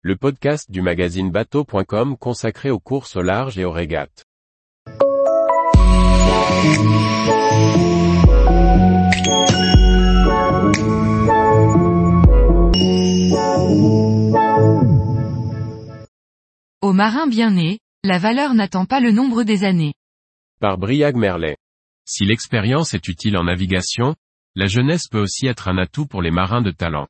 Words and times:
le 0.00 0.14
podcast 0.14 0.70
du 0.70 0.80
magazine 0.80 1.32
bateau.com 1.32 2.16
consacré 2.16 2.70
aux 2.70 2.78
courses 2.78 3.16
au 3.16 3.22
large 3.22 3.58
et 3.58 3.64
aux 3.64 3.72
régates. 3.72 4.24
Au 16.80 16.92
marin 16.92 17.26
bien 17.26 17.50
né, 17.50 17.80
la 18.04 18.18
valeur 18.18 18.54
n'attend 18.54 18.86
pas 18.86 19.00
le 19.00 19.10
nombre 19.10 19.42
des 19.42 19.64
années. 19.64 19.94
Par 20.60 20.78
Briag 20.78 21.16
Merlet. 21.16 21.56
Si 22.04 22.24
l'expérience 22.24 22.94
est 22.94 23.08
utile 23.08 23.36
en 23.36 23.44
navigation, 23.44 24.14
la 24.54 24.66
jeunesse 24.66 25.08
peut 25.08 25.20
aussi 25.20 25.48
être 25.48 25.66
un 25.66 25.76
atout 25.76 26.06
pour 26.06 26.22
les 26.22 26.30
marins 26.30 26.62
de 26.62 26.70
talent. 26.70 27.08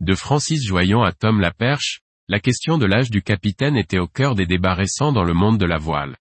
De 0.00 0.14
Francis 0.14 0.66
Joyon 0.66 1.02
à 1.02 1.12
Tom 1.12 1.40
Laperche, 1.40 2.00
la 2.28 2.40
question 2.40 2.78
de 2.78 2.86
l'âge 2.86 3.10
du 3.10 3.22
capitaine 3.22 3.76
était 3.76 3.98
au 3.98 4.06
cœur 4.06 4.34
des 4.34 4.46
débats 4.46 4.72
récents 4.72 5.12
dans 5.12 5.24
le 5.24 5.34
monde 5.34 5.58
de 5.58 5.66
la 5.66 5.76
voile. 5.76 6.16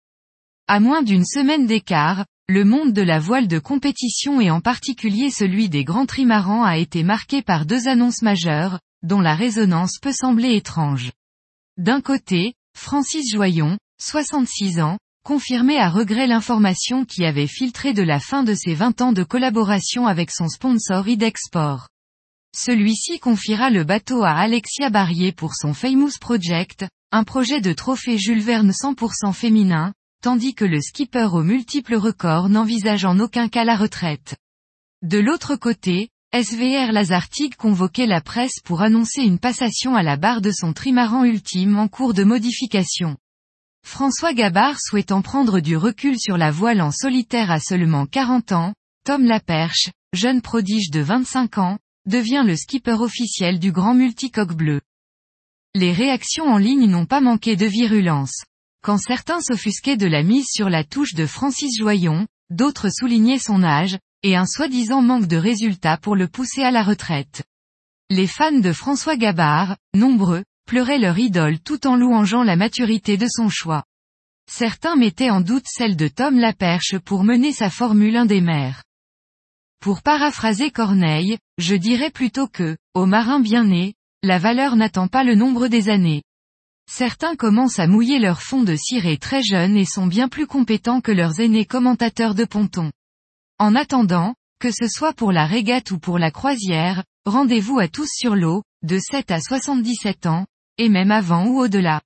À 0.67 0.81
moins 0.81 1.01
d'une 1.01 1.23
semaine 1.23 1.65
d'écart, 1.65 2.25
le 2.49 2.65
monde 2.65 2.91
de 2.91 3.01
la 3.01 3.19
voile 3.19 3.47
de 3.47 3.57
compétition 3.57 4.41
et 4.41 4.51
en 4.51 4.59
particulier 4.59 5.29
celui 5.29 5.69
des 5.69 5.85
grands 5.85 6.05
trimarans 6.05 6.65
a 6.65 6.77
été 6.77 7.03
marqué 7.03 7.41
par 7.41 7.65
deux 7.65 7.87
annonces 7.87 8.21
majeures, 8.21 8.79
dont 9.01 9.21
la 9.21 9.33
résonance 9.33 9.97
peut 10.01 10.11
sembler 10.11 10.55
étrange. 10.55 11.13
D'un 11.77 12.01
côté, 12.01 12.53
Francis 12.77 13.31
Joyon, 13.31 13.77
66 14.01 14.81
ans, 14.81 14.97
confirmait 15.23 15.79
à 15.79 15.89
regret 15.89 16.27
l'information 16.27 17.05
qui 17.05 17.23
avait 17.23 17.47
filtré 17.47 17.93
de 17.93 18.03
la 18.03 18.19
fin 18.19 18.43
de 18.43 18.53
ses 18.53 18.73
20 18.73 19.01
ans 19.01 19.13
de 19.13 19.23
collaboration 19.23 20.05
avec 20.05 20.31
son 20.31 20.49
sponsor 20.49 21.07
Idexport. 21.07 21.87
Celui-ci 22.55 23.19
confiera 23.19 23.71
le 23.71 23.83
bateau 23.83 24.23
à 24.23 24.31
Alexia 24.31 24.91
Barrier 24.91 25.31
pour 25.31 25.55
son 25.55 25.73
Famous 25.73 26.11
Project, 26.21 26.85
un 27.11 27.23
projet 27.23 27.61
de 27.61 27.73
trophée 27.73 28.19
Jules 28.19 28.41
Verne 28.41 28.69
100% 28.69 29.33
féminin, 29.33 29.91
tandis 30.21 30.53
que 30.53 30.63
le 30.63 30.79
skipper 30.79 31.29
aux 31.33 31.41
multiples 31.41 31.95
records 31.95 32.49
n'envisage 32.49 33.05
en 33.05 33.19
aucun 33.19 33.49
cas 33.49 33.63
la 33.63 33.75
retraite. 33.75 34.35
De 35.01 35.17
l'autre 35.17 35.55
côté, 35.55 36.09
SVR 36.31 36.91
Lazartig 36.91 37.55
convoquait 37.55 38.05
la 38.05 38.21
presse 38.21 38.59
pour 38.63 38.83
annoncer 38.83 39.23
une 39.23 39.39
passation 39.39 39.95
à 39.95 40.03
la 40.03 40.15
barre 40.15 40.41
de 40.41 40.51
son 40.51 40.73
trimaran 40.73 41.25
ultime 41.25 41.77
en 41.79 41.87
cours 41.87 42.13
de 42.13 42.23
modification. 42.23 43.17
François 43.83 44.33
Gabard 44.33 44.79
souhaitant 44.79 45.23
prendre 45.23 45.59
du 45.59 45.75
recul 45.75 46.19
sur 46.19 46.37
la 46.37 46.51
voile 46.51 46.81
en 46.81 46.91
solitaire 46.91 47.49
à 47.49 47.59
seulement 47.59 48.05
40 48.05 48.51
ans, 48.51 48.73
Tom 49.05 49.25
Laperche, 49.25 49.89
jeune 50.13 50.41
prodige 50.41 50.91
de 50.91 51.01
25 51.01 51.57
ans, 51.57 51.77
devient 52.05 52.43
le 52.45 52.55
skipper 52.55 53.01
officiel 53.01 53.59
du 53.59 53.71
grand 53.71 53.93
multicoque 53.93 54.53
bleu. 54.53 54.81
Les 55.75 55.91
réactions 55.91 56.45
en 56.45 56.57
ligne 56.57 56.87
n'ont 56.87 57.05
pas 57.05 57.21
manqué 57.21 57.55
de 57.55 57.65
virulence. 57.65 58.43
Quand 58.83 58.97
certains 58.97 59.41
s'offusquaient 59.41 59.97
de 59.97 60.07
la 60.07 60.23
mise 60.23 60.47
sur 60.49 60.69
la 60.69 60.83
touche 60.83 61.13
de 61.13 61.25
Francis 61.25 61.77
Joyon, 61.77 62.27
d'autres 62.49 62.89
soulignaient 62.89 63.39
son 63.39 63.63
âge, 63.63 63.97
et 64.23 64.35
un 64.35 64.45
soi-disant 64.45 65.01
manque 65.01 65.27
de 65.27 65.37
résultats 65.37 65.97
pour 65.97 66.15
le 66.15 66.27
pousser 66.27 66.63
à 66.63 66.71
la 66.71 66.83
retraite. 66.83 67.43
Les 68.09 68.27
fans 68.27 68.59
de 68.59 68.71
François 68.71 69.17
Gabard, 69.17 69.77
nombreux, 69.93 70.43
pleuraient 70.67 70.99
leur 70.99 71.17
idole 71.17 71.59
tout 71.59 71.87
en 71.87 71.95
louangeant 71.95 72.43
la 72.43 72.55
maturité 72.55 73.17
de 73.17 73.27
son 73.27 73.49
choix. 73.49 73.83
Certains 74.49 74.95
mettaient 74.95 75.29
en 75.29 75.41
doute 75.41 75.65
celle 75.67 75.95
de 75.95 76.07
Tom 76.07 76.37
Laperche 76.37 76.97
pour 76.99 77.23
mener 77.23 77.53
sa 77.53 77.69
Formule 77.69 78.15
1 78.15 78.25
des 78.25 78.41
mers. 78.41 78.83
Pour 79.83 80.01
paraphraser 80.01 80.71
Corneille, 80.71 81.37
je 81.57 81.75
dirais 81.75 82.09
plutôt 82.09 82.47
que, 82.47 82.77
aux 82.93 83.05
marins 83.05 83.41
bien 83.41 83.65
nés, 83.65 83.95
la 84.23 84.39
valeur 84.39 84.77
n'attend 84.77 85.09
pas 85.09 85.25
le 85.25 85.35
nombre 85.35 85.67
des 85.67 85.89
années. 85.89 86.23
Certains 86.89 87.35
commencent 87.35 87.79
à 87.79 87.87
mouiller 87.87 88.17
leur 88.17 88.41
fond 88.41 88.63
de 88.63 88.77
ciré 88.77 89.17
très 89.17 89.43
jeunes 89.43 89.75
et 89.75 89.83
sont 89.83 90.07
bien 90.07 90.29
plus 90.29 90.47
compétents 90.47 91.01
que 91.01 91.11
leurs 91.11 91.41
aînés 91.41 91.65
commentateurs 91.65 92.33
de 92.33 92.45
ponton. 92.45 92.93
En 93.59 93.75
attendant, 93.75 94.35
que 94.57 94.71
ce 94.71 94.87
soit 94.87 95.11
pour 95.11 95.33
la 95.33 95.45
régate 95.45 95.91
ou 95.91 95.99
pour 95.99 96.17
la 96.17 96.31
croisière, 96.31 97.03
rendez-vous 97.25 97.77
à 97.77 97.89
tous 97.89 98.07
sur 98.09 98.37
l'eau, 98.37 98.63
de 98.83 98.99
7 98.99 99.31
à 99.31 99.41
77 99.41 100.27
ans, 100.27 100.45
et 100.77 100.87
même 100.87 101.11
avant 101.11 101.47
ou 101.47 101.59
au-delà. 101.59 101.99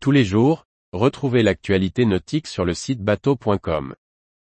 Tous 0.00 0.10
les 0.10 0.24
jours, 0.24 0.64
retrouvez 0.92 1.44
l'actualité 1.44 2.06
nautique 2.06 2.48
sur 2.48 2.64
le 2.64 2.74
site 2.74 3.02
bateau.com. 3.02 3.94